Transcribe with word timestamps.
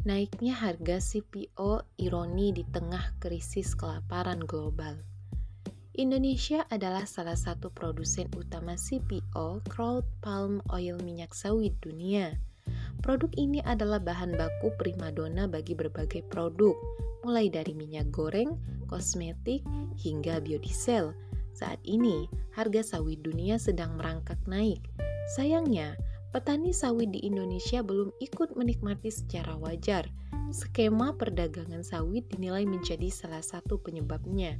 Naiknya 0.00 0.56
harga 0.56 0.96
CPO 0.96 1.84
ironi 2.00 2.56
di 2.56 2.64
tengah 2.64 3.20
krisis 3.20 3.76
kelaparan 3.76 4.40
global. 4.40 4.96
Indonesia 5.92 6.64
adalah 6.72 7.04
salah 7.04 7.36
satu 7.36 7.68
produsen 7.68 8.24
utama 8.32 8.80
CPO, 8.80 9.60
crude 9.68 10.08
palm 10.24 10.64
oil 10.72 10.96
minyak 11.04 11.36
sawit 11.36 11.76
dunia. 11.84 12.32
Produk 13.04 13.28
ini 13.36 13.60
adalah 13.60 14.00
bahan 14.00 14.40
baku 14.40 14.72
primadona 14.80 15.44
bagi 15.44 15.76
berbagai 15.76 16.24
produk, 16.32 16.72
mulai 17.20 17.52
dari 17.52 17.76
minyak 17.76 18.08
goreng, 18.08 18.56
kosmetik, 18.88 19.60
hingga 20.00 20.40
biodiesel. 20.40 21.12
Saat 21.52 21.84
ini, 21.84 22.24
harga 22.56 22.96
sawit 22.96 23.20
dunia 23.20 23.60
sedang 23.60 24.00
merangkak 24.00 24.40
naik. 24.48 24.80
Sayangnya, 25.36 25.92
petani 26.30 26.70
sawit 26.70 27.10
di 27.10 27.26
Indonesia 27.26 27.82
belum 27.82 28.14
ikut 28.22 28.54
menikmati 28.54 29.10
secara 29.10 29.58
wajar. 29.58 30.06
Skema 30.54 31.14
perdagangan 31.18 31.82
sawit 31.82 32.30
dinilai 32.30 32.66
menjadi 32.66 33.10
salah 33.10 33.42
satu 33.42 33.82
penyebabnya. 33.82 34.58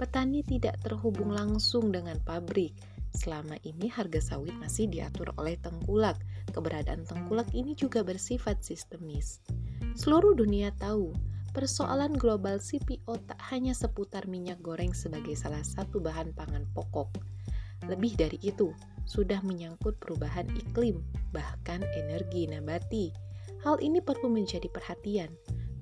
Petani 0.00 0.40
tidak 0.40 0.80
terhubung 0.80 1.32
langsung 1.32 1.92
dengan 1.92 2.16
pabrik. 2.24 2.72
Selama 3.12 3.60
ini 3.60 3.92
harga 3.92 4.24
sawit 4.24 4.56
masih 4.56 4.88
diatur 4.88 5.36
oleh 5.36 5.60
tengkulak. 5.60 6.16
Keberadaan 6.56 7.04
tengkulak 7.04 7.52
ini 7.52 7.76
juga 7.76 8.00
bersifat 8.00 8.64
sistemis. 8.64 9.44
Seluruh 9.92 10.32
dunia 10.32 10.72
tahu, 10.80 11.12
persoalan 11.52 12.16
global 12.16 12.56
CPO 12.56 13.20
tak 13.28 13.36
hanya 13.52 13.76
seputar 13.76 14.24
minyak 14.24 14.64
goreng 14.64 14.96
sebagai 14.96 15.36
salah 15.36 15.60
satu 15.60 16.00
bahan 16.00 16.32
pangan 16.32 16.64
pokok. 16.72 17.12
Lebih 17.84 18.16
dari 18.16 18.40
itu, 18.40 18.72
sudah 19.04 19.42
menyangkut 19.44 19.98
perubahan 19.98 20.46
iklim, 20.54 21.02
bahkan 21.30 21.82
energi 21.96 22.48
nabati. 22.48 23.12
Hal 23.62 23.78
ini 23.78 24.02
perlu 24.02 24.30
menjadi 24.30 24.66
perhatian. 24.70 25.30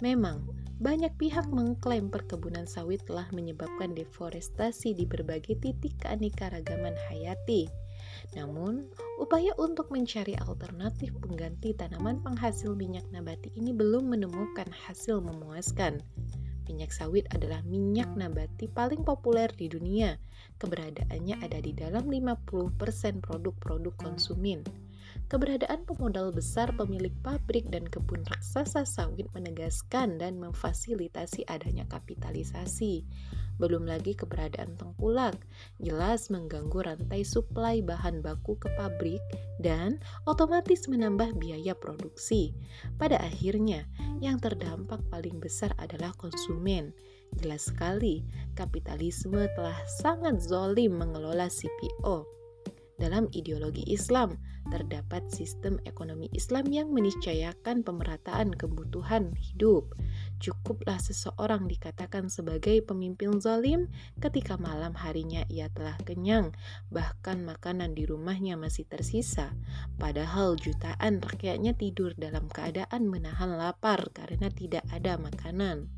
Memang, 0.00 0.44
banyak 0.80 1.12
pihak 1.20 1.44
mengklaim 1.52 2.08
perkebunan 2.08 2.64
sawit 2.64 3.04
telah 3.04 3.28
menyebabkan 3.36 3.92
deforestasi 3.92 4.96
di 4.96 5.04
berbagai 5.04 5.60
titik 5.60 5.92
keanekaragaman 6.00 6.96
hayati. 7.12 7.68
Namun, 8.32 8.88
upaya 9.20 9.52
untuk 9.60 9.92
mencari 9.92 10.32
alternatif 10.40 11.12
pengganti 11.20 11.76
tanaman 11.76 12.24
penghasil 12.24 12.72
minyak 12.72 13.04
nabati 13.12 13.52
ini 13.60 13.76
belum 13.76 14.08
menemukan 14.08 14.72
hasil 14.88 15.20
memuaskan. 15.20 16.00
Minyak 16.70 16.94
sawit 16.94 17.26
adalah 17.34 17.66
minyak 17.66 18.14
nabati 18.14 18.70
paling 18.70 19.02
populer 19.02 19.50
di 19.50 19.66
dunia. 19.66 20.14
Keberadaannya 20.54 21.42
ada 21.42 21.58
di 21.58 21.74
dalam 21.74 22.06
50% 22.06 22.78
produk-produk 23.18 23.98
konsumen. 23.98 24.62
Keberadaan 25.30 25.86
pemodal 25.86 26.34
besar 26.34 26.74
pemilik 26.74 27.14
pabrik 27.22 27.70
dan 27.70 27.86
kebun 27.86 28.26
raksasa 28.26 28.82
sawit 28.82 29.30
menegaskan 29.30 30.18
dan 30.18 30.42
memfasilitasi 30.42 31.46
adanya 31.46 31.86
kapitalisasi. 31.86 33.06
Belum 33.60 33.84
lagi 33.84 34.16
keberadaan 34.16 34.80
tengkulak, 34.80 35.36
jelas 35.78 36.32
mengganggu 36.32 36.80
rantai 36.80 37.28
suplai 37.28 37.84
bahan 37.84 38.24
baku 38.24 38.56
ke 38.56 38.72
pabrik 38.72 39.20
dan 39.60 40.00
otomatis 40.24 40.88
menambah 40.88 41.36
biaya 41.36 41.76
produksi. 41.76 42.56
Pada 42.96 43.20
akhirnya, 43.20 43.84
yang 44.24 44.40
terdampak 44.40 45.04
paling 45.12 45.36
besar 45.38 45.76
adalah 45.76 46.16
konsumen. 46.16 46.96
Jelas 47.36 47.68
sekali, 47.68 48.24
kapitalisme 48.56 49.44
telah 49.52 49.76
sangat 50.00 50.40
zolim 50.40 50.96
mengelola 50.96 51.52
CPO. 51.52 52.39
Dalam 53.00 53.32
ideologi 53.32 53.80
Islam, 53.88 54.36
terdapat 54.68 55.24
sistem 55.32 55.80
ekonomi 55.88 56.28
Islam 56.36 56.68
yang 56.68 56.92
meniscayakan 56.92 57.80
pemerataan 57.80 58.52
kebutuhan 58.52 59.32
hidup. 59.40 59.96
Cukuplah 60.36 61.00
seseorang 61.00 61.64
dikatakan 61.64 62.28
sebagai 62.28 62.84
pemimpin 62.84 63.40
zalim 63.40 63.88
ketika 64.20 64.60
malam 64.60 64.92
harinya 64.92 65.48
ia 65.48 65.72
telah 65.72 65.96
kenyang, 66.04 66.52
bahkan 66.92 67.40
makanan 67.40 67.96
di 67.96 68.04
rumahnya 68.04 68.60
masih 68.60 68.84
tersisa, 68.84 69.56
padahal 69.96 70.60
jutaan 70.60 71.24
rakyatnya 71.24 71.72
tidur 71.72 72.12
dalam 72.20 72.52
keadaan 72.52 73.08
menahan 73.08 73.56
lapar 73.56 74.12
karena 74.12 74.52
tidak 74.52 74.84
ada 74.92 75.16
makanan. 75.16 75.88